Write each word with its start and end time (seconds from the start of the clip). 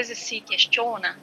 vezes 0.00 0.18
se 0.18 0.40
questiona 0.40 1.20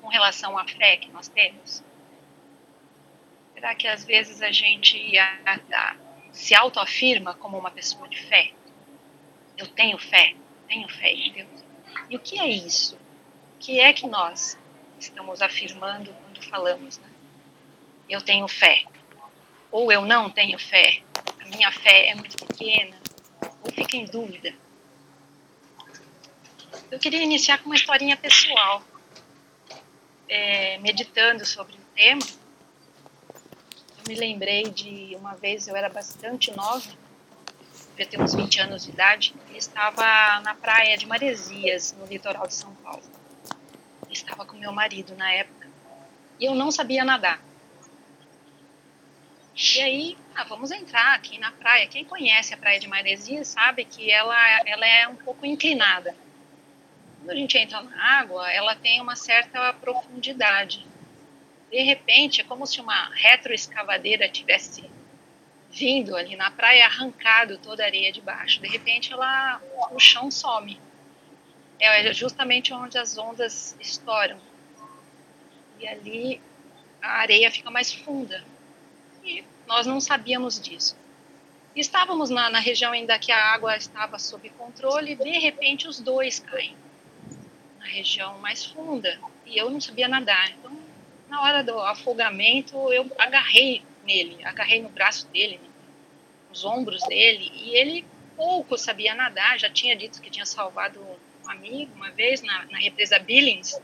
com 0.00 0.06
relação 0.06 0.56
à 0.56 0.64
fé 0.68 0.96
que 0.98 1.10
nós 1.10 1.26
temos? 1.26 1.82
Será 3.54 3.74
que 3.74 3.88
às 3.88 4.04
vezes 4.04 4.40
a 4.40 4.52
gente 4.52 5.18
a, 5.18 5.60
a, 5.72 5.96
se 6.30 6.54
autoafirma 6.54 7.34
como 7.34 7.58
uma 7.58 7.72
pessoa 7.72 8.08
de 8.08 8.22
fé? 8.22 8.52
Eu 9.56 9.66
tenho 9.66 9.98
fé, 9.98 10.36
tenho 10.68 10.88
fé 10.88 11.12
em 11.12 11.32
Deus. 11.32 11.64
E 12.08 12.16
o 12.16 12.20
que 12.20 12.38
é 12.38 12.46
isso? 12.46 12.94
O 12.94 13.58
que 13.58 13.80
é 13.80 13.92
que 13.92 14.06
nós 14.06 14.56
estamos 15.00 15.42
afirmando 15.42 16.12
quando 16.12 16.40
falamos? 16.44 16.98
Né? 16.98 17.08
Eu 18.08 18.20
tenho 18.20 18.46
fé. 18.46 18.84
Ou 19.72 19.90
eu 19.90 20.04
não 20.04 20.30
tenho 20.30 20.56
fé. 20.56 21.02
A 21.40 21.44
minha 21.46 21.72
fé 21.72 22.10
é 22.10 22.14
muito 22.14 22.36
pequena. 22.46 22.96
Ou 23.64 23.72
fica 23.72 23.96
em 23.96 24.04
dúvida. 24.04 24.54
Eu 26.94 27.00
queria 27.00 27.24
iniciar 27.24 27.58
com 27.58 27.64
uma 27.66 27.74
historinha 27.74 28.16
pessoal. 28.16 28.80
É, 30.28 30.78
meditando 30.78 31.44
sobre 31.44 31.74
o 31.74 31.80
tema, 31.92 32.22
eu 33.98 34.04
me 34.06 34.14
lembrei 34.14 34.62
de 34.70 35.16
uma 35.16 35.34
vez, 35.34 35.66
eu 35.66 35.74
era 35.74 35.88
bastante 35.88 36.52
nova, 36.52 36.88
devia 37.90 38.06
ter 38.06 38.20
uns 38.20 38.32
20 38.32 38.60
anos 38.60 38.84
de 38.84 38.90
idade, 38.90 39.34
e 39.52 39.58
estava 39.58 40.40
na 40.42 40.54
praia 40.54 40.96
de 40.96 41.04
Maresias, 41.04 41.92
no 41.98 42.06
litoral 42.06 42.46
de 42.46 42.54
São 42.54 42.72
Paulo. 42.76 43.02
estava 44.08 44.46
com 44.46 44.56
meu 44.56 44.70
marido 44.70 45.16
na 45.16 45.32
época, 45.32 45.68
e 46.38 46.44
eu 46.44 46.54
não 46.54 46.70
sabia 46.70 47.04
nadar. 47.04 47.42
E 49.56 49.80
aí, 49.80 50.18
ah, 50.36 50.44
vamos 50.44 50.70
entrar 50.70 51.14
aqui 51.14 51.38
na 51.38 51.50
praia. 51.50 51.88
Quem 51.88 52.04
conhece 52.04 52.54
a 52.54 52.56
praia 52.56 52.78
de 52.78 52.86
Maresias 52.86 53.48
sabe 53.48 53.84
que 53.84 54.12
ela, 54.12 54.36
ela 54.64 54.86
é 54.86 55.08
um 55.08 55.16
pouco 55.16 55.44
inclinada. 55.44 56.14
Quando 57.24 57.38
a 57.38 57.40
gente 57.40 57.56
entra 57.56 57.80
na 57.80 58.18
água, 58.20 58.52
ela 58.52 58.74
tem 58.74 59.00
uma 59.00 59.16
certa 59.16 59.72
profundidade. 59.72 60.86
De 61.70 61.82
repente, 61.82 62.42
é 62.42 62.44
como 62.44 62.66
se 62.66 62.82
uma 62.82 63.08
retroescavadeira 63.14 64.28
tivesse 64.28 64.84
vindo 65.70 66.14
ali 66.14 66.36
na 66.36 66.50
praia, 66.50 66.84
arrancado 66.84 67.56
toda 67.56 67.82
a 67.82 67.86
areia 67.86 68.12
de 68.12 68.20
baixo. 68.20 68.60
De 68.60 68.68
repente, 68.68 69.10
ela, 69.10 69.58
o 69.90 69.98
chão 69.98 70.30
some. 70.30 70.78
É 71.80 72.12
justamente 72.12 72.74
onde 72.74 72.98
as 72.98 73.16
ondas 73.16 73.74
estouram. 73.80 74.38
E 75.80 75.88
ali 75.88 76.42
a 77.00 77.20
areia 77.20 77.50
fica 77.50 77.70
mais 77.70 77.90
funda. 77.90 78.44
E 79.24 79.42
nós 79.66 79.86
não 79.86 79.98
sabíamos 79.98 80.60
disso. 80.60 80.94
Estávamos 81.74 82.28
na, 82.28 82.50
na 82.50 82.58
região 82.58 82.92
ainda 82.92 83.18
que 83.18 83.32
a 83.32 83.54
água 83.54 83.74
estava 83.78 84.18
sob 84.18 84.46
controle 84.50 85.16
de 85.16 85.38
repente 85.38 85.88
os 85.88 85.98
dois 85.98 86.38
caem 86.38 86.76
na 87.84 87.90
região 87.90 88.38
mais 88.38 88.64
funda 88.64 89.20
e 89.44 89.58
eu 89.58 89.68
não 89.68 89.78
sabia 89.78 90.08
nadar. 90.08 90.50
Então, 90.52 90.72
na 91.28 91.42
hora 91.42 91.62
do 91.62 91.78
afogamento, 91.80 92.90
eu 92.90 93.10
agarrei 93.18 93.82
nele, 94.04 94.42
agarrei 94.42 94.80
no 94.80 94.88
braço 94.88 95.28
dele, 95.28 95.60
nos 96.48 96.64
ombros 96.64 97.02
dele, 97.06 97.52
e 97.54 97.76
ele 97.76 98.06
pouco 98.36 98.78
sabia 98.78 99.14
nadar, 99.14 99.58
já 99.58 99.68
tinha 99.68 99.94
dito 99.94 100.20
que 100.20 100.30
tinha 100.30 100.46
salvado 100.46 100.98
um 101.00 101.50
amigo 101.50 101.94
uma 101.94 102.10
vez 102.10 102.40
na, 102.42 102.64
na 102.66 102.78
represa 102.78 103.18
Billings 103.18 103.78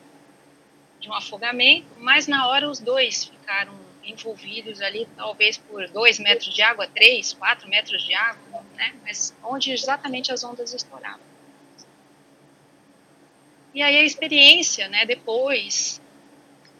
de 0.98 1.08
um 1.08 1.14
afogamento, 1.14 1.86
mas 1.98 2.26
na 2.26 2.48
hora 2.48 2.68
os 2.70 2.80
dois 2.80 3.24
ficaram 3.24 3.78
envolvidos 4.02 4.80
ali, 4.80 5.06
talvez 5.14 5.58
por 5.58 5.86
dois 5.88 6.18
metros 6.18 6.54
de 6.54 6.62
água, 6.62 6.86
três, 6.86 7.34
quatro 7.34 7.68
metros 7.68 8.02
de 8.02 8.14
água, 8.14 8.64
né? 8.74 8.94
Mas 9.02 9.34
onde 9.44 9.72
exatamente 9.72 10.32
as 10.32 10.42
ondas 10.42 10.72
estouravam. 10.72 11.30
E 13.72 13.82
aí 13.82 13.96
a 13.96 14.04
experiência, 14.04 14.88
né? 14.88 15.06
Depois 15.06 16.00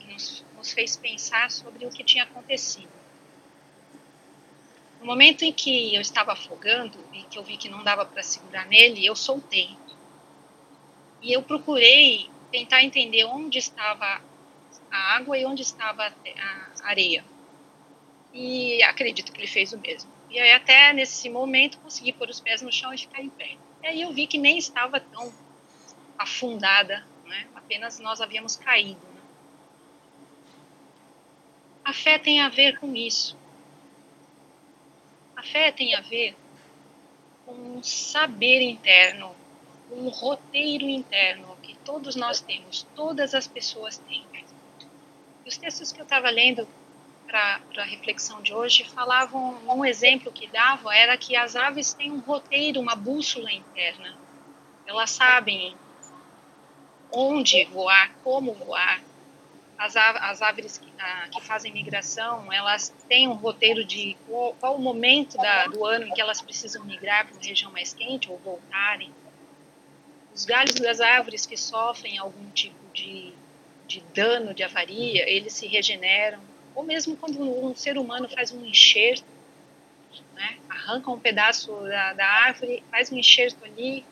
nos, 0.09 0.45
nos 0.57 0.73
fez 0.73 0.97
pensar 0.97 1.51
sobre 1.51 1.87
o 1.87 1.91
que 1.91 2.03
tinha 2.03 2.25
acontecido. 2.25 2.91
No 5.01 5.07
momento 5.07 5.45
em 5.45 5.53
que 5.53 5.95
eu 5.95 6.01
estava 6.01 6.33
afogando 6.33 6.99
e 7.13 7.23
que 7.23 7.39
eu 7.39 7.43
vi 7.43 7.57
que 7.57 7.69
não 7.69 7.83
dava 7.83 8.05
para 8.05 8.23
segurar 8.23 8.67
nele, 8.67 9.05
eu 9.05 9.17
soltei. 9.17 9.71
E 11.23 11.33
eu 11.33 11.43
procurei 11.43 12.29
tentar 12.51 12.83
entender 12.83 13.25
onde 13.25 13.59
estava 13.59 14.21
a 14.91 15.17
água 15.17 15.39
e 15.39 15.47
onde 15.47 15.63
estava 15.63 16.05
a 16.05 16.89
areia. 16.89 17.25
E 18.33 18.83
acredito 18.83 19.33
que 19.33 19.41
ele 19.41 19.47
fez 19.47 19.73
o 19.73 19.79
mesmo. 19.79 20.11
E 20.29 20.39
aí 20.39 20.53
até 20.53 20.93
nesse 20.93 21.29
momento 21.29 21.79
consegui 21.79 22.13
pôr 22.13 22.29
os 22.29 22.41
pés 22.41 22.61
no 22.63 22.73
chão 22.73 22.93
e 22.93 22.99
ficar 22.99 23.23
em 23.23 23.31
pé. 23.31 23.57
E 23.83 23.87
aí 23.87 24.03
eu 24.03 24.13
vi 24.13 24.27
que 24.27 24.39
nem 24.39 24.59
estava 24.59 25.01
tão 25.01 25.33
afundada, 26.21 27.03
né? 27.25 27.49
apenas 27.55 27.99
nós 27.99 28.21
havíamos 28.21 28.55
caído. 28.55 29.01
Né? 29.01 29.21
A 31.83 31.95
fé 31.95 32.19
tem 32.19 32.43
a 32.43 32.51
ver 32.51 32.79
com 32.79 32.95
isso. 32.95 33.35
A 35.35 35.43
fé 35.43 35.73
tem 35.73 35.95
a 35.95 36.03
ver 36.03 36.37
com 37.47 37.53
um 37.53 37.83
saber 37.83 38.61
interno, 38.61 39.35
um 39.91 40.11
roteiro 40.11 40.85
interno 40.85 41.57
que 41.63 41.75
todos 41.79 42.15
nós 42.17 42.39
temos, 42.39 42.87
todas 42.95 43.35
as 43.35 43.49
pessoas 43.49 43.97
têm. 43.97 44.27
Os 45.47 45.57
textos 45.57 45.91
que 45.91 46.01
eu 46.01 46.05
estava 46.05 46.29
lendo 46.29 46.69
para 47.27 47.63
a 47.79 47.83
reflexão 47.83 48.43
de 48.43 48.53
hoje 48.53 48.85
falavam, 48.85 49.59
um 49.67 49.85
exemplo 49.87 50.31
que 50.31 50.47
davam 50.49 50.93
era 50.93 51.17
que 51.17 51.35
as 51.35 51.57
aves 51.57 51.95
têm 51.95 52.13
um 52.13 52.21
roteiro, 52.21 52.79
uma 52.79 52.95
bússola 52.95 53.51
interna. 53.51 54.19
Elas 54.87 55.11
sabem 55.11 55.75
onde 57.13 57.65
voar, 57.65 58.13
como 58.23 58.53
voar, 58.55 59.03
as, 59.81 59.97
as 59.97 60.43
aves 60.43 60.77
que, 60.77 60.93
ah, 60.99 61.29
que, 61.33 61.41
fazem 61.41 61.73
migração, 61.73 62.53
elas 62.53 62.95
têm 63.09 63.27
um 63.27 63.33
roteiro 63.33 63.83
de 63.83 64.15
qual, 64.27 64.55
qual 64.61 64.77
o 64.77 64.79
momento 64.79 65.39
da, 65.39 65.67
do 65.69 65.87
ano 65.87 66.07
em 66.07 66.13
que 66.13 66.21
elas 66.21 66.43
precisam 66.43 66.85
migrar 66.85 67.27
para 67.27 67.35
uma 67.35 67.43
região 67.43 67.73
mais 67.73 67.95
quente 67.95 68.31
ou 68.31 68.37
voltarem. 68.39 69.11
Os 70.35 70.45
galhos 70.45 70.75
das 70.75 71.01
árvores 71.01 71.47
que 71.47 71.57
sofrem 71.57 72.19
algum 72.19 72.51
tipo 72.51 72.79
de, 72.93 73.33
de 73.87 74.03
dano, 74.15 74.53
de 74.53 74.63
avaria, 74.63 75.29
eles 75.29 75.55
se 75.55 75.67
regeneram. 75.67 76.41
Ou 76.75 76.85
mesmo 76.85 77.17
quando 77.17 77.41
um 77.43 77.75
ser 77.75 77.97
humano 77.97 78.29
faz 78.29 78.53
um 78.53 78.65
enxerto, 78.67 79.25
né, 80.35 80.59
arranca 80.69 81.11
um 81.11 81.19
pedaço 81.19 81.73
da, 81.85 82.13
da 82.13 82.27
árvore, 82.27 82.85
faz 82.91 83.11
um 83.11 83.17
enxerto 83.17 83.65
ali, 83.65 84.05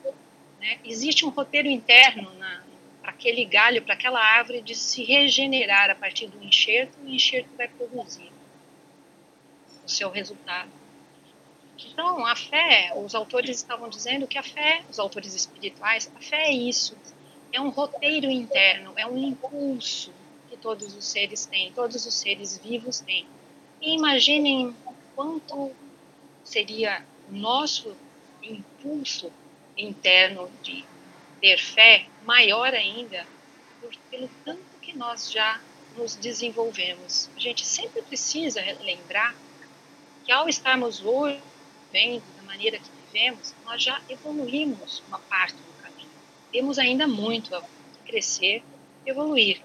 né, 0.59 0.79
existe 0.83 1.27
um 1.27 1.29
roteiro 1.29 1.69
interno 1.69 2.33
na, 2.39 2.63
aquele 3.09 3.45
galho, 3.45 3.83
para 3.83 3.95
aquela 3.95 4.21
árvore 4.21 4.61
de 4.61 4.75
se 4.75 5.03
regenerar 5.03 5.91
a 5.91 5.95
partir 5.95 6.27
do 6.27 6.43
enxerto, 6.45 6.99
o 7.03 7.09
enxerto 7.09 7.49
vai 7.57 7.67
produzir 7.67 8.31
o 9.85 9.89
seu 9.89 10.11
resultado. 10.11 10.71
Então, 11.79 12.27
a 12.27 12.37
fé, 12.37 12.93
os 12.97 13.15
autores 13.15 13.57
estavam 13.57 13.89
dizendo 13.89 14.27
que 14.27 14.37
a 14.37 14.43
fé, 14.43 14.83
os 14.91 14.99
autores 14.99 15.35
espirituais, 15.35 16.11
a 16.15 16.21
fé 16.21 16.49
é 16.49 16.53
isso, 16.53 16.97
é 17.51 17.61
um 17.61 17.71
roteiro 17.71 18.31
interno, 18.31 18.93
é 18.97 19.07
um 19.07 19.17
impulso 19.17 20.13
que 20.51 20.57
todos 20.57 20.95
os 20.95 21.05
seres 21.07 21.47
têm, 21.47 21.73
todos 21.73 22.05
os 22.05 22.15
seres 22.15 22.59
vivos 22.59 23.01
têm. 23.01 23.27
E 23.81 23.95
imaginem 23.95 24.75
quanto 25.15 25.73
seria 26.45 27.03
nosso 27.31 27.97
impulso 28.43 29.33
interno 29.77 30.51
de 30.63 30.85
ter 31.41 31.59
fé 31.59 32.07
maior 32.25 32.75
ainda 32.75 33.27
por, 33.81 33.95
pelo 34.11 34.29
tanto 34.45 34.63
que 34.81 34.97
nós 34.97 35.31
já 35.31 35.61
nos 35.97 36.15
desenvolvemos. 36.15 37.29
A 37.37 37.41
gente 37.41 37.67
sempre 37.67 38.03
precisa 38.03 38.61
lembrar 38.81 39.35
que 40.25 40.33
ao 40.33 40.49
estarmos 40.49 41.05
hoje 41.05 41.41
vivendo 41.91 42.23
da 42.37 42.43
maneira 42.43 42.79
que 42.79 42.91
vivemos, 43.07 43.55
nós 43.65 43.83
já 43.83 44.01
evoluímos 44.09 45.03
uma 45.09 45.19
parte 45.19 45.57
do 45.57 45.83
caminho. 45.83 46.11
Temos 46.53 46.79
ainda 46.79 47.07
muito 47.07 47.55
a 47.55 47.63
crescer, 48.07 48.63
evoluir. 49.07 49.63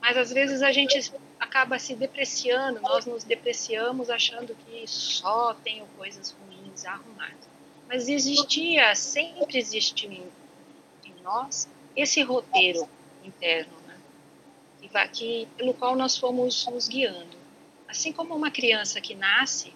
Mas 0.00 0.16
às 0.16 0.32
vezes 0.32 0.62
a 0.62 0.72
gente 0.72 1.12
acaba 1.38 1.78
se 1.78 1.94
depreciando, 1.94 2.80
nós 2.80 3.06
nos 3.06 3.24
depreciamos 3.24 4.10
achando 4.10 4.54
que 4.54 4.86
só 4.86 5.54
tenho 5.54 5.86
coisas 5.96 6.32
ruins 6.32 6.84
a 6.84 6.92
arrumar. 6.92 7.34
Mas 7.88 8.08
existia, 8.08 8.94
sempre 8.94 9.58
existiu 9.58 10.28
nós 11.24 11.68
esse 11.96 12.22
roteiro 12.22 12.88
interno, 13.24 13.72
né? 13.86 13.96
que, 14.80 15.08
que, 15.08 15.48
pelo 15.56 15.74
qual 15.74 15.96
nós 15.96 16.16
fomos 16.16 16.66
nos 16.66 16.88
guiando. 16.88 17.36
Assim 17.88 18.12
como 18.12 18.34
uma 18.34 18.50
criança 18.50 19.00
que 19.00 19.14
nasce, 19.14 19.72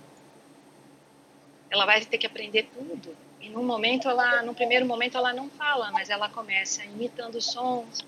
ela 1.70 1.86
vai 1.86 2.04
ter 2.04 2.18
que 2.18 2.26
aprender 2.26 2.68
tudo. 2.74 3.16
E 3.40 3.48
no 3.48 3.62
momento 3.62 4.08
ela, 4.08 4.42
no 4.42 4.54
primeiro 4.54 4.84
momento 4.84 5.16
ela 5.16 5.32
não 5.32 5.48
fala, 5.48 5.90
mas 5.92 6.10
ela 6.10 6.28
começa 6.28 6.84
imitando 6.84 7.40
sons, 7.40 8.04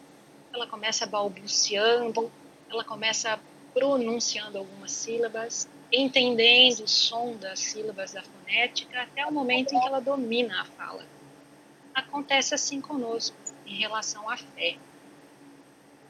ela 0.53 0.67
começa 0.67 1.07
balbuciando, 1.07 2.31
ela 2.69 2.85
começa 2.85 3.39
pronunciando 3.73 4.59
algumas 4.59 4.91
sílabas, 4.91 5.69
entendendo 5.93 6.81
o 6.81 6.89
som 6.89 7.37
das 7.37 7.61
sílabas 7.61 8.13
da 8.13 8.23
fonética, 8.23 9.03
até 9.03 9.25
o 9.25 9.33
momento 9.33 9.75
em 9.75 9.81
que 9.81 9.87
ela 9.87 10.01
domina 10.01 10.63
a 10.63 10.65
fala. 10.65 11.05
Acontece 11.95 12.55
assim 12.55 12.81
conosco 12.81 13.37
em 13.67 13.77
relação 13.77 14.29
à 14.29 14.37
fé. 14.37 14.77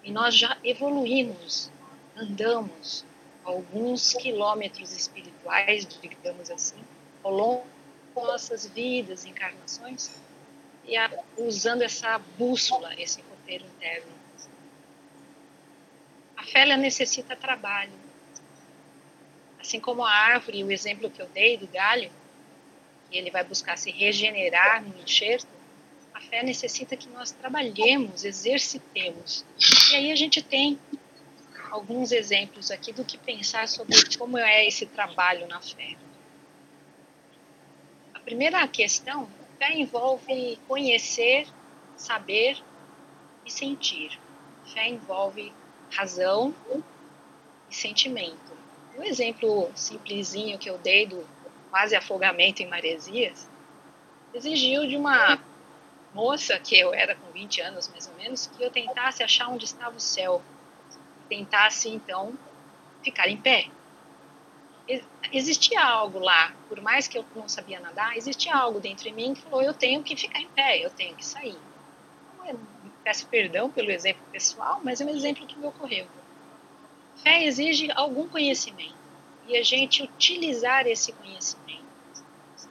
E 0.03 0.11
nós 0.11 0.35
já 0.35 0.57
evoluímos, 0.65 1.71
andamos 2.17 3.05
alguns 3.45 4.15
quilômetros 4.15 4.93
espirituais, 4.93 5.87
digamos 5.87 6.51
assim, 6.51 6.83
ao 7.23 7.33
longo 7.33 7.67
de 8.15 8.23
nossas 8.23 8.67
vidas, 8.67 9.25
encarnações, 9.25 10.21
e 10.85 10.97
a, 10.97 11.11
usando 11.37 11.83
essa 11.83 12.19
bússola, 12.39 12.95
esse 12.99 13.23
roteiro 13.23 13.65
interno. 13.67 14.13
A 16.37 16.43
fé 16.45 16.61
ela 16.61 16.77
necessita 16.77 17.37
trabalho. 17.37 17.93
Assim 19.61 19.79
como 19.79 20.03
a 20.03 20.11
árvore, 20.11 20.65
o 20.65 20.73
exemplo 20.73 21.11
que 21.11 21.21
eu 21.21 21.29
dei 21.29 21.59
do 21.59 21.67
galho, 21.67 22.11
que 23.11 23.19
ele 23.19 23.31
vai 23.31 23.45
buscar 23.45 23.77
se 23.77 23.91
regenerar 23.91 24.83
no 24.83 25.03
enxerto, 25.03 25.60
a 26.21 26.29
fé 26.29 26.43
necessita 26.43 26.97
que 26.97 27.09
nós 27.09 27.31
trabalhemos, 27.31 28.25
exercitemos. 28.25 29.45
E 29.91 29.97
aí 29.97 30.13
a 30.13 30.17
gente 30.17 30.43
tem 30.43 30.79
alguns 31.71 32.13
exemplos 32.13 32.71
aqui 32.71 32.93
do 32.93 33.05
que 33.05 33.17
pensar 33.17 33.67
sobre 33.67 33.97
como 34.19 34.37
é 34.37 34.67
esse 34.67 34.85
trabalho 34.85 35.49
na 35.49 35.61
fé. 35.61 35.97
A 38.13 38.21
primeira 38.21 38.67
questão, 38.69 39.29
fé 39.59 39.73
envolve 39.75 40.59
conhecer, 40.69 41.49
saber 41.97 42.63
e 43.47 43.51
sentir. 43.51 44.21
Fé 44.67 44.89
envolve 44.89 45.53
razão 45.91 46.55
e 47.71 47.75
sentimento. 47.75 48.59
Um 48.97 49.03
exemplo 49.03 49.71
simplesinho 49.75 50.59
que 50.59 50.69
eu 50.69 50.77
dei 50.77 51.07
do 51.07 51.27
quase 51.71 51.97
afogamento 51.97 52.63
em 52.63 52.67
maresias 52.67 53.49
exigiu 54.35 54.87
de 54.87 54.97
uma 54.97 55.39
moça, 56.13 56.59
que 56.59 56.79
eu 56.79 56.93
era 56.93 57.15
com 57.15 57.31
20 57.31 57.61
anos 57.61 57.89
mais 57.89 58.09
ou 58.09 58.15
menos, 58.15 58.47
que 58.47 58.63
eu 58.63 58.71
tentasse 58.71 59.23
achar 59.23 59.49
onde 59.49 59.65
estava 59.65 59.97
o 59.97 60.01
céu. 60.01 60.43
Tentasse, 61.29 61.89
então, 61.89 62.37
ficar 63.03 63.29
em 63.29 63.37
pé. 63.37 63.69
Existia 65.33 65.81
algo 65.81 66.19
lá, 66.19 66.53
por 66.69 66.81
mais 66.81 67.07
que 67.07 67.17
eu 67.17 67.25
não 67.37 67.49
sabia 67.49 67.79
nadar, 67.79 68.17
existia 68.17 68.55
algo 68.55 68.81
dentro 68.81 69.05
de 69.05 69.13
mim 69.13 69.35
que 69.35 69.43
falou: 69.43 69.63
eu 69.63 69.73
tenho 69.73 70.03
que 70.03 70.17
ficar 70.17 70.41
em 70.41 70.49
pé, 70.49 70.85
eu 70.85 70.91
tenho 70.91 71.15
que 71.15 71.25
sair. 71.25 71.57
Então, 72.43 72.59
peço 73.05 73.27
perdão 73.29 73.71
pelo 73.71 73.91
exemplo 73.91 74.23
pessoal, 74.33 74.81
mas 74.83 75.01
é 75.01 75.05
um 75.05 75.11
exemplo 75.11 75.47
que 75.47 75.57
me 75.57 75.67
ocorreu. 75.67 76.07
Fé 77.23 77.45
exige 77.45 77.91
algum 77.93 78.29
conhecimento 78.29 78.99
e 79.47 79.57
a 79.57 79.63
gente 79.63 80.03
utilizar 80.03 80.87
esse 80.87 81.13
conhecimento. 81.13 81.85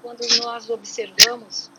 Quando 0.01 0.21
nós 0.44 0.69
observamos 0.69 1.69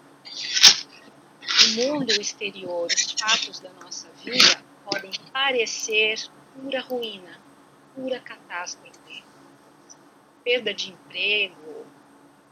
o 1.61 1.75
mundo 1.75 2.11
exterior, 2.13 2.87
os 2.87 3.13
fatos 3.13 3.61
da 3.61 3.71
nossa 3.75 4.09
vida 4.25 4.63
podem 4.85 5.11
parecer 5.33 6.19
pura 6.55 6.81
ruína, 6.81 7.41
pura 7.95 8.19
catástrofe, 8.21 9.25
perda 10.43 10.73
de 10.73 10.91
emprego, 10.91 11.87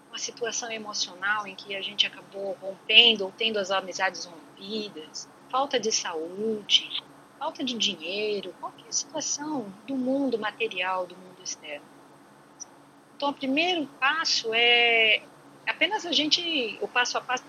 uma 0.09 0.19
situação 0.19 0.71
emocional 0.71 1.47
em 1.47 1.55
que 1.55 1.75
a 1.75 1.83
gente 1.83 2.07
acabou 2.07 2.57
rompendo 2.61 3.25
ou 3.25 3.33
tendo 3.33 3.59
as 3.59 3.71
amizades 3.71 4.25
rompidas, 4.25 5.29
falta 5.51 5.81
de 5.81 5.91
saúde, 5.91 7.03
falta 7.39 7.65
de 7.65 7.77
dinheiro, 7.79 8.55
qualquer 8.61 8.93
situação 8.93 9.73
do 9.87 9.97
mundo 9.97 10.39
material, 10.39 11.07
do 11.07 11.17
mundo 11.17 11.43
externo. 11.43 11.87
Então, 13.17 13.31
o 13.31 13.35
primeiro 13.35 13.87
passo 13.99 14.53
é 14.55 15.23
apenas 15.67 16.07
a 16.07 16.13
gente, 16.13 16.79
o 16.81 16.89
passo 16.89 17.19
a 17.19 17.21
passo 17.21 17.45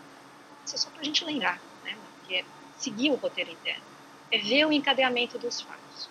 é 0.75 0.77
só 0.77 0.89
para 0.89 1.01
a 1.01 1.03
gente 1.03 1.23
lembrar, 1.25 1.59
né? 1.83 1.97
que 2.27 2.35
é 2.35 2.45
seguir 2.77 3.11
o 3.11 3.15
roteiro 3.15 3.51
interno, 3.51 3.83
é 4.31 4.37
ver 4.37 4.65
o 4.65 4.71
encadeamento 4.71 5.37
dos 5.37 5.61
fatos. 5.61 6.09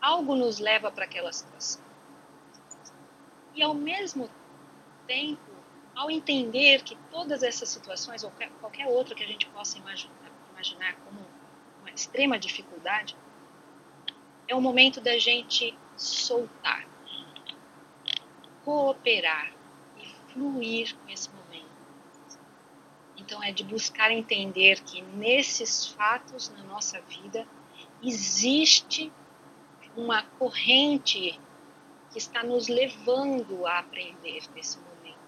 Algo 0.00 0.34
nos 0.34 0.58
leva 0.58 0.90
para 0.90 1.04
aquela 1.04 1.32
situação. 1.32 1.82
E 3.54 3.62
ao 3.62 3.74
mesmo 3.74 4.30
tempo, 5.06 5.40
ao 5.94 6.10
entender 6.10 6.82
que 6.82 6.96
todas 7.10 7.42
essas 7.42 7.68
situações, 7.68 8.24
ou 8.24 8.32
qualquer 8.60 8.86
outra 8.86 9.14
que 9.14 9.22
a 9.22 9.26
gente 9.26 9.46
possa 9.46 9.78
imaginar, 9.78 10.30
imaginar 10.50 10.94
como 11.04 11.20
uma 11.80 11.90
extrema 11.90 12.38
dificuldade, 12.38 13.16
é 14.48 14.54
o 14.54 14.60
momento 14.60 15.00
da 15.00 15.18
gente 15.18 15.76
soltar, 15.96 16.86
cooperar 18.64 19.52
e 19.98 20.06
fluir 20.32 20.94
com 20.96 21.10
esse 21.10 21.28
momento 21.28 21.41
então, 23.22 23.40
é 23.40 23.52
de 23.52 23.62
buscar 23.62 24.10
entender 24.10 24.80
que 24.80 25.00
nesses 25.00 25.86
fatos 25.86 26.48
na 26.50 26.64
nossa 26.64 27.00
vida 27.02 27.46
existe 28.02 29.12
uma 29.96 30.24
corrente 30.40 31.40
que 32.10 32.18
está 32.18 32.42
nos 32.42 32.66
levando 32.66 33.64
a 33.64 33.78
aprender 33.78 34.42
nesse 34.56 34.76
momento. 34.78 35.20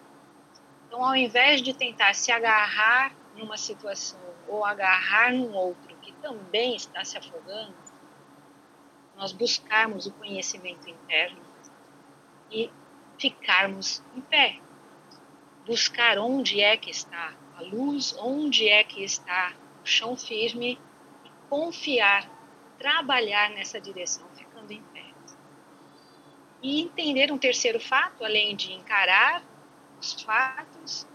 Então, 0.86 1.04
ao 1.04 1.14
invés 1.14 1.62
de 1.62 1.72
tentar 1.72 2.14
se 2.14 2.32
agarrar 2.32 3.14
numa 3.36 3.56
situação 3.56 4.20
ou 4.48 4.64
agarrar 4.64 5.32
num 5.32 5.54
outro 5.54 5.96
que 5.98 6.12
também 6.14 6.74
está 6.74 7.04
se 7.04 7.16
afogando, 7.16 7.76
nós 9.14 9.30
buscarmos 9.30 10.06
o 10.06 10.12
conhecimento 10.12 10.90
interno 10.90 11.40
e 12.50 12.68
ficarmos 13.20 14.02
em 14.16 14.20
pé. 14.20 14.58
Buscar 15.64 16.18
onde 16.18 16.60
é 16.60 16.76
que 16.76 16.90
está 16.90 17.32
luz 17.64 18.16
onde 18.18 18.68
é 18.68 18.84
que 18.84 19.02
está, 19.02 19.52
o 19.82 19.86
chão 19.86 20.16
firme, 20.16 20.78
e 21.24 21.30
confiar, 21.48 22.28
trabalhar 22.78 23.50
nessa 23.50 23.80
direção, 23.80 24.26
ficando 24.34 24.72
em 24.72 24.82
pé. 24.82 25.04
E 26.62 26.80
entender 26.80 27.30
um 27.30 27.38
terceiro 27.38 27.78
fato, 27.78 28.24
além 28.24 28.56
de 28.56 28.72
encarar 28.72 29.42
os 30.00 30.22
fatos, 30.22 31.06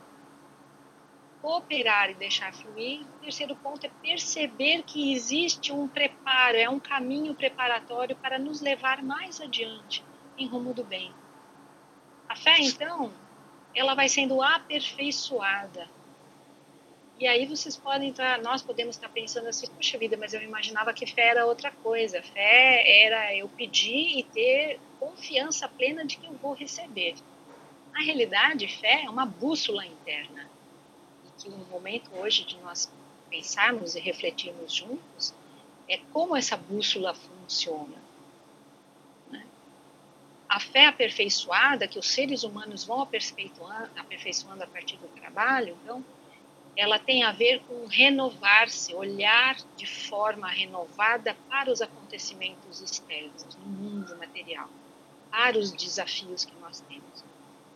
cooperar 1.42 2.12
e 2.12 2.14
deixar 2.14 2.54
fluir. 2.54 3.02
O 3.02 3.20
terceiro 3.20 3.56
ponto 3.56 3.86
é 3.86 3.90
perceber 4.02 4.84
que 4.84 5.14
existe 5.14 5.72
um 5.72 5.88
preparo, 5.88 6.58
é 6.58 6.70
um 6.70 6.80
caminho 6.80 7.34
preparatório 7.34 8.16
para 8.16 8.38
nos 8.38 8.62
levar 8.62 9.02
mais 9.02 9.42
adiante 9.42 10.04
em 10.38 10.48
rumo 10.48 10.74
do 10.74 10.84
bem. 10.84 11.14
A 12.28 12.36
fé, 12.36 12.58
então, 12.60 13.12
ela 13.74 13.96
vai 13.96 14.08
sendo 14.08 14.42
aperfeiçoada 14.42 15.90
e 17.20 17.28
aí 17.28 17.46
vocês 17.46 17.76
podem 17.76 18.12
estar, 18.12 18.42
nós 18.42 18.62
podemos 18.62 18.96
estar 18.96 19.10
pensando 19.10 19.48
assim, 19.48 19.68
puxa 19.68 19.98
vida, 19.98 20.16
mas 20.16 20.34
eu 20.34 20.42
imaginava 20.42 20.94
que 20.94 21.06
fé 21.06 21.28
era 21.28 21.46
outra 21.46 21.70
coisa. 21.70 22.24
Fé 22.24 23.04
era 23.04 23.36
eu 23.36 23.50
pedir 23.50 24.20
e 24.20 24.24
ter 24.24 24.80
confiança 24.98 25.68
plena 25.68 26.06
de 26.06 26.16
que 26.16 26.26
eu 26.26 26.34
vou 26.36 26.54
receber. 26.54 27.16
Na 27.92 28.00
realidade, 28.00 28.70
fé 28.70 29.04
é 29.04 29.10
uma 29.10 29.26
bússola 29.26 29.86
interna. 29.86 30.50
E 31.26 31.42
que 31.42 31.50
o 31.50 31.58
momento 31.70 32.10
hoje 32.16 32.46
de 32.46 32.58
nós 32.60 32.90
pensarmos 33.30 33.96
e 33.96 34.00
refletirmos 34.00 34.74
juntos 34.74 35.34
é 35.90 35.98
como 36.14 36.38
essa 36.38 36.56
bússola 36.56 37.14
funciona. 37.14 37.98
Né? 39.30 39.46
A 40.48 40.62
fé 40.62 40.86
aperfeiçoada, 40.86 41.86
que 41.86 42.00
os 42.00 42.08
seres 42.08 42.44
humanos 42.44 42.86
vão 42.86 43.02
aperfeiçoando, 43.02 43.90
aperfeiçoando 43.98 44.64
a 44.64 44.68
partir 44.68 44.96
do 44.96 45.10
trabalho, 45.10 45.78
então, 45.84 46.02
ela 46.76 46.98
tem 46.98 47.24
a 47.24 47.32
ver 47.32 47.62
com 47.62 47.86
renovar-se, 47.88 48.94
olhar 48.94 49.58
de 49.76 49.86
forma 49.86 50.48
renovada 50.48 51.36
para 51.50 51.72
os 51.72 51.82
acontecimentos 51.82 52.82
externos, 52.82 53.44
no 53.58 53.66
mundo 53.66 54.18
material, 54.18 54.70
para 55.30 55.58
os 55.58 55.72
desafios 55.72 56.46
que 56.46 56.56
nós 56.60 56.80
temos. 56.82 57.24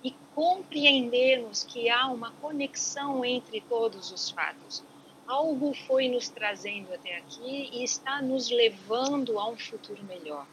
E 0.03 0.11
compreendermos 0.33 1.63
que 1.63 1.89
há 1.89 2.07
uma 2.07 2.31
conexão 2.33 3.23
entre 3.23 3.61
todos 3.61 4.11
os 4.11 4.29
fatos. 4.29 4.83
Algo 5.25 5.73
foi 5.73 6.09
nos 6.09 6.29
trazendo 6.29 6.93
até 6.93 7.17
aqui 7.17 7.69
e 7.71 7.83
está 7.83 8.21
nos 8.21 8.49
levando 8.49 9.39
a 9.39 9.49
um 9.49 9.57
futuro 9.57 10.03
melhor. 10.03 10.45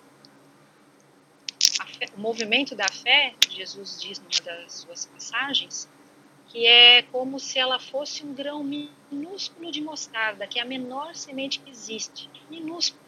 Fé, 1.99 2.07
o 2.17 2.21
movimento 2.21 2.75
da 2.75 2.89
fé, 2.89 3.35
Jesus 3.49 4.01
diz 4.01 4.19
numa 4.19 4.41
das 4.41 4.73
suas 4.73 5.07
passagens, 5.07 5.89
que 6.51 6.67
é 6.67 7.03
como 7.03 7.39
se 7.39 7.59
ela 7.59 7.79
fosse 7.79 8.27
um 8.27 8.35
grão 8.35 8.63
minúsculo 8.65 9.71
de 9.71 9.81
mostarda, 9.81 10.49
que 10.49 10.59
é 10.59 10.63
a 10.63 10.65
menor 10.65 11.15
semente 11.15 11.61
que 11.61 11.71
existe, 11.71 12.29
minúsculo. 12.51 13.01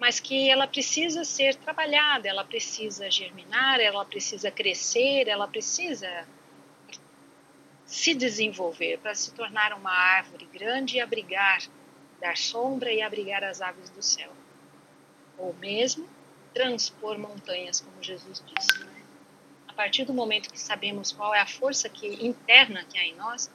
Mas 0.00 0.18
que 0.18 0.48
ela 0.48 0.66
precisa 0.66 1.24
ser 1.24 1.56
trabalhada, 1.56 2.26
ela 2.26 2.44
precisa 2.44 3.10
germinar, 3.10 3.80
ela 3.80 4.04
precisa 4.04 4.50
crescer, 4.50 5.28
ela 5.28 5.46
precisa 5.46 6.26
se 7.84 8.14
desenvolver 8.14 8.98
para 8.98 9.14
se 9.14 9.32
tornar 9.32 9.74
uma 9.74 9.92
árvore 9.92 10.48
grande 10.50 10.96
e 10.96 11.00
abrigar, 11.00 11.62
dar 12.18 12.36
sombra 12.36 12.92
e 12.92 13.02
abrigar 13.02 13.44
as 13.44 13.60
aves 13.60 13.90
do 13.90 14.02
céu. 14.02 14.32
Ou 15.36 15.52
mesmo 15.54 16.08
transpor 16.54 17.18
montanhas, 17.18 17.80
como 17.80 18.02
Jesus 18.02 18.42
disse. 18.46 18.97
Partir 19.78 20.04
do 20.04 20.12
momento 20.12 20.50
que 20.50 20.58
sabemos 20.58 21.12
qual 21.12 21.32
é 21.32 21.38
a 21.38 21.46
força 21.46 21.88
que 21.88 22.08
interna 22.26 22.82
que 22.82 22.98
há 22.98 23.04
em 23.04 23.14
nós, 23.14 23.48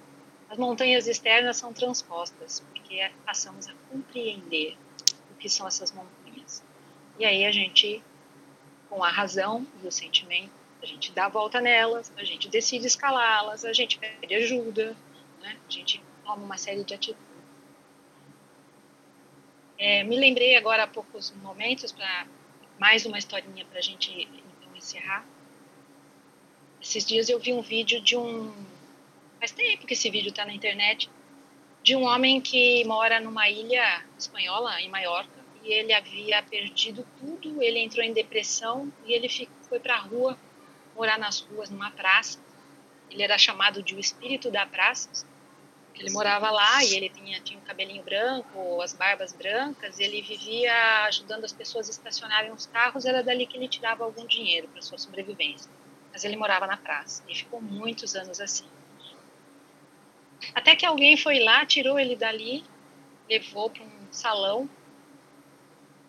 As 0.50 0.58
montanhas 0.58 1.06
externas 1.06 1.58
são 1.58 1.74
transpostas, 1.74 2.62
porque 2.62 3.12
passamos 3.25 3.68
a 3.68 3.74
compreender 3.92 4.77
o 5.32 5.36
que 5.36 5.50
são 5.50 5.68
essas 5.68 5.92
montanhas. 5.92 6.63
E 7.20 7.25
aí 7.25 7.44
a 7.44 7.51
gente, 7.51 8.01
com 8.88 9.03
a 9.03 9.10
razão 9.10 9.68
e 9.84 9.88
o 9.88 9.92
sentimento, 9.92 10.53
a 10.82 10.86
gente 10.86 11.12
dá 11.12 11.25
a 11.25 11.30
volta 11.30 11.60
nelas, 11.60 12.13
a 12.15 12.24
gente 12.24 12.48
decide 12.48 12.88
escalá-las, 12.88 13.65
a 13.65 13.74
gente 13.74 14.00
pede 14.00 14.34
ajuda, 14.34 14.96
né? 15.42 15.58
a 15.68 15.72
gente 15.72 16.01
toma 16.24 16.42
uma 16.42 16.58
série 16.58 16.86
de 16.86 16.94
atitudes. 16.94 17.22
É, 19.77 20.06
me 20.06 20.18
lembrei 20.18 20.56
agora 20.56 20.84
há 20.84 20.88
poucos 20.88 21.32
momentos 21.32 21.92
para 21.92 22.27
mais 22.80 23.06
uma 23.06 23.18
historinha 23.18 23.65
para 23.65 23.80
a 23.80 23.84
gente 23.84 24.10
então 24.10 24.74
encerrar. 24.74 25.33
Esses 26.84 27.06
dias 27.06 27.30
eu 27.30 27.40
vi 27.40 27.54
um 27.54 27.62
vídeo 27.62 28.02
de 28.02 28.18
um 28.18 28.54
Faz 29.40 29.52
tempo 29.52 29.88
que 29.88 29.94
esse 29.94 30.10
vídeo 30.10 30.30
está 30.30 30.46
na 30.46 30.54
internet 30.54 31.10
de 31.82 31.96
um 31.96 32.04
homem 32.04 32.42
que 32.42 32.84
mora 32.86 33.20
numa 33.20 33.50
ilha 33.50 34.04
espanhola, 34.18 34.80
em 34.82 34.90
Maiorca, 34.90 35.40
e 35.63 35.72
ele 35.72 35.94
havia 35.94 36.42
perdido 36.44 37.06
tudo, 37.20 37.62
ele 37.62 37.80
entrou 37.80 38.06
em 38.06 38.13
depressão 38.13 38.92
e 39.06 39.13
ele 39.13 39.28
foi 39.68 39.80
para 39.80 39.96
a 39.96 40.00
rua, 40.00 40.38
morar 40.96 41.18
nas 41.18 41.40
ruas, 41.40 41.70
numa 41.70 41.92
praça. 41.92 42.40
Ele 43.10 43.24
era 43.24 43.38
chamado 43.38 43.82
de 43.84 43.96
o 43.96 44.00
espírito 44.00 44.52
da 44.52 44.66
praça. 44.66 45.25
Ele 45.96 46.10
morava 46.12 46.52
lá 46.52 46.84
e 46.84 46.96
ele 46.96 47.10
tinha, 47.10 47.40
tinha 47.42 47.60
um 47.60 47.63
cabelinho 47.63 48.04
branco, 48.04 48.82
as 48.82 48.94
barbas 48.94 49.34
brancas, 49.34 50.00
ele 50.00 50.22
vivia 50.22 51.04
ajudando 51.06 51.44
as 51.46 51.54
pessoas 51.54 51.88
a 51.88 51.92
estacionarem 51.92 52.52
os 52.52 52.66
carros, 52.66 53.06
era 53.06 53.22
dali 53.22 53.46
que 53.46 53.58
ele 53.58 53.68
tirava 53.68 54.04
algum 54.04 54.25
dinheiro 54.25 54.68
para 54.70 54.82
sua 54.82 54.98
sobrevivência. 54.98 55.70
Mas 56.13 56.24
ele 56.24 56.38
morava 56.38 56.67
na 56.67 56.77
praça 56.77 57.24
e 57.27 57.36
ficou 57.36 57.60
muitos 57.60 58.15
anos 58.15 58.39
assim. 58.39 58.67
Até 60.53 60.75
que 60.75 60.86
alguém 60.86 61.17
foi 61.17 61.39
lá, 61.39 61.65
tirou 61.65 62.00
ele 62.00 62.15
dali, 62.15 62.63
levou 63.27 63.70
para 63.70 63.84
um 63.84 64.08
salão, 64.12 64.70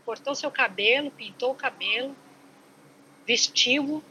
cortou 0.05 0.35
seu 0.35 0.51
cabelo, 0.51 1.11
pintou 1.11 1.53
o 1.53 1.55
cabelo, 1.55 2.15
vestiu 3.27 4.05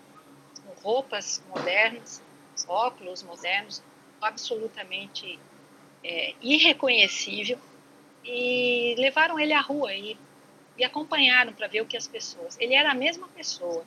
com 0.64 0.82
roupas 0.82 1.44
modernas, 1.48 2.24
óculos 2.68 3.22
modernos, 3.22 3.84
absolutamente 4.22 5.40
é, 6.04 6.34
irreconhecível, 6.42 7.60
e 8.24 8.96
levaram 8.98 9.40
ele 9.40 9.54
à 9.54 9.60
rua 9.60 9.94
e, 9.94 10.18
e 10.78 10.84
acompanharam 10.84 11.54
para 11.54 11.68
ver 11.68 11.82
o 11.82 11.86
que 11.86 11.98
as 11.98 12.08
pessoas. 12.08 12.58
Ele 12.60 12.74
era 12.74 12.92
a 12.92 12.96
mesma 12.96 13.28
pessoa, 13.28 13.86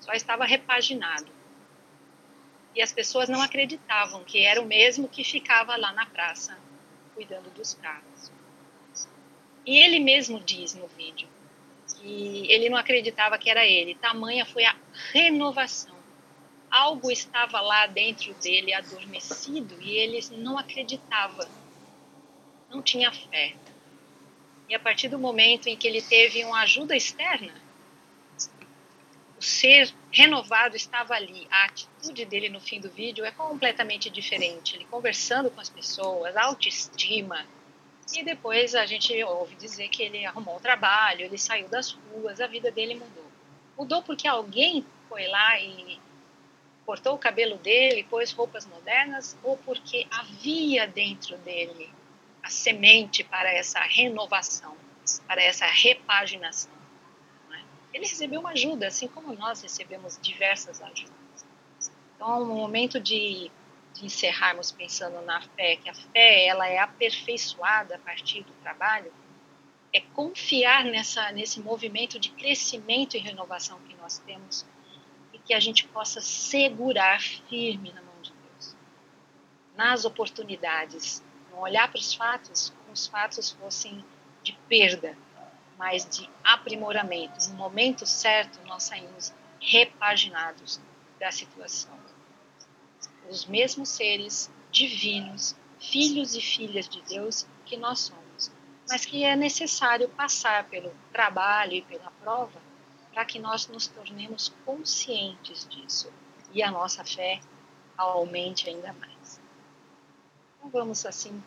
só 0.00 0.12
estava 0.12 0.44
repaginado 0.44 1.30
e 2.74 2.82
as 2.82 2.92
pessoas 2.92 3.28
não 3.28 3.40
acreditavam 3.40 4.24
que 4.24 4.44
era 4.44 4.60
o 4.60 4.66
mesmo 4.66 5.08
que 5.08 5.22
ficava 5.22 5.76
lá 5.76 5.92
na 5.92 6.06
praça 6.06 6.58
cuidando 7.14 7.50
dos 7.50 7.74
carros. 7.74 8.32
E 9.64 9.78
ele 9.78 10.00
mesmo 10.00 10.40
diz 10.40 10.74
no 10.74 10.88
vídeo 10.88 11.28
que 11.96 12.50
ele 12.50 12.68
não 12.68 12.76
acreditava 12.76 13.38
que 13.38 13.48
era 13.48 13.64
ele, 13.64 13.94
tamanha 13.94 14.44
foi 14.44 14.64
a 14.64 14.74
renovação. 15.12 15.94
Algo 16.70 17.10
estava 17.10 17.60
lá 17.60 17.86
dentro 17.86 18.34
dele 18.34 18.74
adormecido 18.74 19.80
e 19.80 19.92
ele 19.92 20.20
não 20.36 20.58
acreditava, 20.58 21.48
não 22.68 22.82
tinha 22.82 23.12
fé. 23.12 23.54
E 24.68 24.74
a 24.74 24.80
partir 24.80 25.08
do 25.08 25.18
momento 25.18 25.68
em 25.68 25.76
que 25.76 25.86
ele 25.86 26.02
teve 26.02 26.44
uma 26.44 26.62
ajuda 26.62 26.96
externa, 26.96 27.54
ser 29.44 29.94
renovado 30.10 30.74
estava 30.74 31.14
ali. 31.14 31.46
A 31.50 31.66
atitude 31.66 32.24
dele 32.24 32.48
no 32.48 32.60
fim 32.60 32.80
do 32.80 32.90
vídeo 32.90 33.24
é 33.24 33.30
completamente 33.30 34.10
diferente. 34.10 34.74
Ele 34.74 34.84
conversando 34.86 35.50
com 35.50 35.60
as 35.60 35.68
pessoas, 35.68 36.36
autoestima. 36.36 37.46
E 38.12 38.24
depois 38.24 38.74
a 38.74 38.84
gente 38.86 39.22
ouve 39.24 39.54
dizer 39.56 39.88
que 39.88 40.02
ele 40.02 40.24
arrumou 40.26 40.56
um 40.56 40.60
trabalho, 40.60 41.22
ele 41.22 41.38
saiu 41.38 41.68
das 41.68 41.92
ruas, 41.92 42.40
a 42.40 42.46
vida 42.46 42.70
dele 42.70 42.94
mudou. 42.94 43.30
Mudou 43.78 44.02
porque 44.02 44.28
alguém 44.28 44.84
foi 45.08 45.26
lá 45.26 45.60
e 45.60 45.98
cortou 46.84 47.14
o 47.14 47.18
cabelo 47.18 47.56
dele, 47.58 48.04
pôs 48.04 48.30
roupas 48.32 48.66
modernas, 48.66 49.36
ou 49.42 49.56
porque 49.58 50.06
havia 50.10 50.86
dentro 50.86 51.36
dele 51.38 51.90
a 52.42 52.50
semente 52.50 53.24
para 53.24 53.50
essa 53.52 53.80
renovação, 53.80 54.76
para 55.26 55.42
essa 55.42 55.66
repaginação. 55.66 56.83
Ele 57.94 58.06
recebeu 58.06 58.40
uma 58.40 58.50
ajuda, 58.50 58.88
assim 58.88 59.06
como 59.06 59.32
nós 59.34 59.62
recebemos 59.62 60.18
diversas 60.20 60.82
ajudas. 60.82 61.46
Então, 62.16 62.44
no 62.44 62.56
momento 62.56 62.98
de, 62.98 63.52
de 63.92 64.04
encerrarmos 64.04 64.72
pensando 64.72 65.22
na 65.22 65.40
fé, 65.40 65.76
que 65.76 65.88
a 65.88 65.94
fé 65.94 66.46
ela 66.46 66.68
é 66.68 66.78
aperfeiçoada 66.78 67.94
a 67.94 67.98
partir 68.00 68.42
do 68.42 68.52
trabalho, 68.54 69.12
é 69.92 70.00
confiar 70.00 70.84
nessa, 70.84 71.30
nesse 71.30 71.60
movimento 71.60 72.18
de 72.18 72.30
crescimento 72.30 73.16
e 73.16 73.20
renovação 73.20 73.78
que 73.82 73.94
nós 73.94 74.18
temos 74.18 74.66
e 75.32 75.38
que 75.38 75.54
a 75.54 75.60
gente 75.60 75.86
possa 75.86 76.20
segurar 76.20 77.20
firme 77.20 77.92
na 77.92 78.02
mão 78.02 78.20
de 78.20 78.32
Deus. 78.32 78.76
Nas 79.76 80.04
oportunidades, 80.04 81.22
não 81.48 81.60
olhar 81.60 81.86
para 81.88 82.00
os 82.00 82.12
fatos 82.12 82.70
como 82.70 82.92
os 82.92 83.06
fatos 83.06 83.52
fossem 83.52 84.04
de 84.42 84.52
perda, 84.68 85.16
mas 85.78 86.04
de 86.08 86.28
aprimoramento. 86.42 87.48
No 87.50 87.56
momento 87.56 88.06
certo, 88.06 88.60
nós 88.66 88.84
saímos 88.84 89.32
repaginados 89.60 90.80
da 91.18 91.30
situação. 91.30 91.98
Os 93.28 93.46
mesmos 93.46 93.88
seres 93.88 94.50
divinos, 94.70 95.56
filhos 95.80 96.34
e 96.34 96.40
filhas 96.40 96.88
de 96.88 97.00
Deus 97.02 97.46
que 97.64 97.76
nós 97.76 98.00
somos, 98.00 98.52
mas 98.88 99.04
que 99.04 99.24
é 99.24 99.34
necessário 99.34 100.08
passar 100.10 100.64
pelo 100.64 100.94
trabalho 101.12 101.72
e 101.72 101.82
pela 101.82 102.10
prova 102.22 102.60
para 103.14 103.24
que 103.24 103.38
nós 103.38 103.68
nos 103.68 103.86
tornemos 103.86 104.52
conscientes 104.66 105.66
disso 105.68 106.12
e 106.52 106.62
a 106.62 106.70
nossa 106.70 107.04
fé 107.04 107.40
aumente 107.96 108.68
ainda 108.68 108.92
mais. 108.94 109.40
Então 110.58 110.68
vamos 110.68 111.06
assim, 111.06 111.42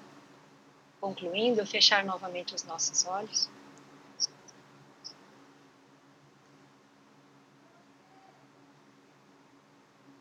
concluindo, 1.01 1.65
fechar 1.65 2.05
novamente 2.05 2.55
os 2.55 2.63
nossos 2.63 3.05
olhos. 3.05 3.49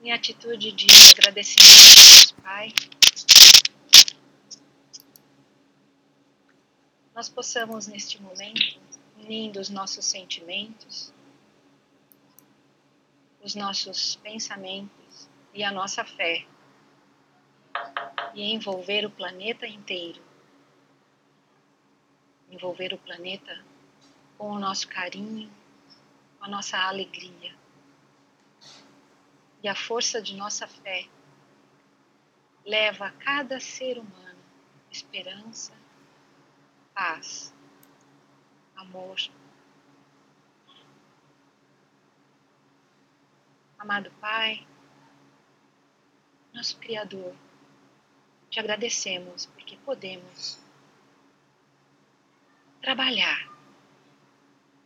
Em 0.06 0.12
atitude 0.12 0.70
de 0.70 0.86
agradecimento 1.10 2.36
ao 2.36 2.42
Pai, 2.44 2.72
nós 7.12 7.28
possamos 7.28 7.88
neste 7.88 8.22
momento, 8.22 8.78
unindo 9.16 9.58
os 9.58 9.68
nossos 9.68 10.04
sentimentos, 10.04 11.12
os 13.42 13.56
nossos 13.56 14.14
pensamentos 14.22 15.28
e 15.52 15.64
a 15.64 15.72
nossa 15.72 16.04
fé, 16.04 16.46
e 18.32 18.52
envolver 18.52 19.04
o 19.04 19.10
planeta 19.10 19.66
inteiro, 19.66 20.22
envolver 22.48 22.94
o 22.94 22.98
planeta 22.98 23.60
com 24.38 24.52
o 24.52 24.58
nosso 24.60 24.86
carinho, 24.86 25.50
com 26.38 26.44
a 26.44 26.48
nossa 26.48 26.78
alegria 26.78 27.65
e 29.62 29.68
a 29.68 29.74
força 29.74 30.20
de 30.20 30.34
nossa 30.36 30.66
fé 30.66 31.08
leva 32.64 33.06
a 33.06 33.12
cada 33.12 33.60
ser 33.60 33.98
humano 33.98 34.26
esperança, 34.90 35.72
paz, 36.94 37.54
amor. 38.74 39.16
Amado 43.78 44.10
Pai, 44.20 44.66
nosso 46.52 46.78
Criador, 46.78 47.36
te 48.50 48.58
agradecemos 48.58 49.46
porque 49.46 49.76
podemos 49.76 50.58
trabalhar, 52.80 53.52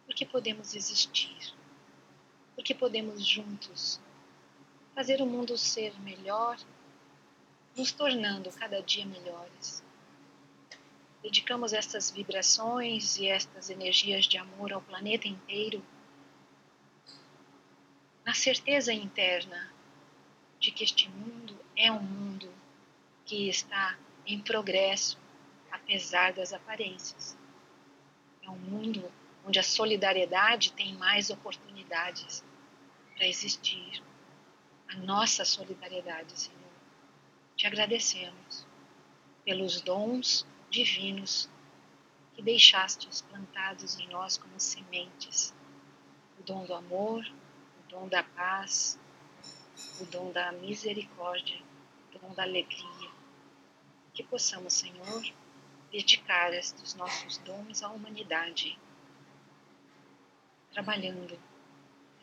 porque 0.06 0.26
podemos 0.26 0.74
existir, 0.74 1.54
porque 2.56 2.74
podemos 2.74 3.24
juntos 3.24 4.00
fazer 4.94 5.20
o 5.22 5.26
mundo 5.26 5.56
ser 5.56 5.98
melhor, 6.00 6.58
nos 7.76 7.92
tornando 7.92 8.50
cada 8.52 8.82
dia 8.82 9.06
melhores. 9.06 9.82
Dedicamos 11.22 11.72
estas 11.72 12.10
vibrações 12.10 13.16
e 13.18 13.26
estas 13.26 13.70
energias 13.70 14.24
de 14.24 14.38
amor 14.38 14.72
ao 14.72 14.80
planeta 14.80 15.28
inteiro, 15.28 15.82
na 18.24 18.34
certeza 18.34 18.92
interna 18.92 19.72
de 20.58 20.70
que 20.70 20.84
este 20.84 21.08
mundo 21.08 21.58
é 21.76 21.90
um 21.90 22.00
mundo 22.02 22.52
que 23.24 23.48
está 23.48 23.98
em 24.26 24.40
progresso, 24.40 25.18
apesar 25.70 26.32
das 26.32 26.52
aparências. 26.52 27.36
É 28.42 28.50
um 28.50 28.58
mundo 28.58 29.10
onde 29.44 29.58
a 29.58 29.62
solidariedade 29.62 30.72
tem 30.72 30.94
mais 30.94 31.30
oportunidades 31.30 32.44
para 33.14 33.26
existir 33.26 34.02
a 34.92 34.96
nossa 34.96 35.44
solidariedade, 35.44 36.32
Senhor. 36.38 36.58
te 37.56 37.66
agradecemos 37.66 38.66
pelos 39.44 39.80
dons 39.82 40.44
divinos 40.68 41.48
que 42.34 42.42
deixastes 42.42 43.22
plantados 43.22 43.98
em 43.98 44.08
nós 44.08 44.36
como 44.36 44.58
sementes. 44.58 45.54
O 46.38 46.42
dom 46.42 46.64
do 46.64 46.74
amor, 46.74 47.24
o 47.24 47.88
dom 47.88 48.08
da 48.08 48.22
paz, 48.22 48.98
o 50.00 50.06
dom 50.06 50.32
da 50.32 50.50
misericórdia, 50.52 51.60
o 52.14 52.18
dom 52.18 52.34
da 52.34 52.42
alegria. 52.42 53.10
Que 54.12 54.24
possamos, 54.24 54.72
Senhor, 54.72 55.22
dedicar 55.92 56.52
estes 56.52 56.94
nossos 56.94 57.38
dons 57.38 57.82
à 57.82 57.90
humanidade, 57.90 58.78
trabalhando, 60.72 61.38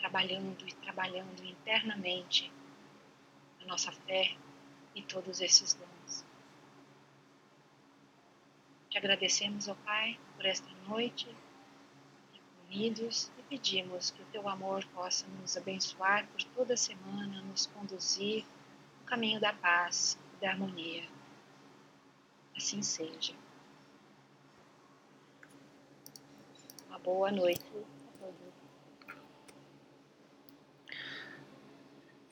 trabalhando 0.08 0.66
e 0.66 0.74
trabalhando 0.76 1.44
internamente 1.44 2.50
a 3.62 3.66
nossa 3.66 3.92
fé 3.92 4.38
e 4.96 5.02
todos 5.02 5.42
esses 5.42 5.74
dons. 5.74 6.26
Te 8.90 8.98
agradecemos, 8.98 9.68
ó 9.68 9.76
Pai, 9.76 10.18
por 10.38 10.46
esta 10.46 10.70
noite, 10.88 11.28
unidos, 12.70 13.30
e 13.38 13.44
pedimos 13.44 14.12
que 14.12 14.22
o 14.22 14.26
Teu 14.28 14.48
amor 14.48 14.86
possa 14.96 15.28
nos 15.42 15.58
abençoar 15.58 16.26
por 16.28 16.42
toda 16.56 16.76
a 16.76 16.78
semana, 16.78 17.42
nos 17.42 17.68
conduzir 17.68 18.46
no 19.02 19.06
caminho 19.06 19.42
da 19.42 19.52
paz 19.52 20.18
e 20.38 20.42
da 20.42 20.52
harmonia. 20.52 21.04
Assim 22.56 22.82
seja. 22.82 23.34
Uma 26.88 26.98
boa 26.98 27.30
noite 27.30 27.62
a 27.62 27.72
todos. 27.72 28.58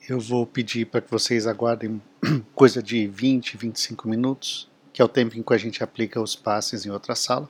Eu 0.08 0.20
vou 0.20 0.46
pedir 0.46 0.86
para 0.86 1.00
que 1.00 1.10
vocês 1.10 1.46
aguardem 1.46 2.00
coisa 2.54 2.82
de 2.82 3.06
20, 3.06 3.56
25 3.56 4.08
minutos 4.08 4.68
que 4.96 5.02
é 5.02 5.04
o 5.04 5.08
tempo 5.08 5.36
em 5.36 5.42
que 5.42 5.52
a 5.52 5.58
gente 5.58 5.84
aplica 5.84 6.18
os 6.18 6.34
passes 6.34 6.86
em 6.86 6.90
outra 6.90 7.14
sala. 7.14 7.46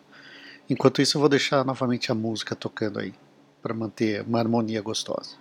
Enquanto 0.69 1.01
isso, 1.01 1.17
eu 1.17 1.21
vou 1.21 1.29
deixar 1.29 1.65
novamente 1.65 2.11
a 2.11 2.15
música 2.15 2.57
tocando 2.57 2.99
aí, 2.99 3.15
para 3.63 3.73
manter 3.73 4.23
uma 4.23 4.41
harmonia 4.41 4.83
gostosa. 4.83 5.37